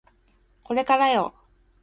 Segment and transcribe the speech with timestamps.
[0.63, 1.35] これからよ